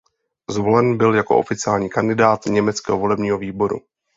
Zvolen 0.49 0.97
byl 0.97 1.13
jako 1.15 1.37
oficiální 1.39 1.89
kandidát 1.89 2.45
německého 2.45 2.97
volebního 2.99 3.37
výboru. 3.37 3.79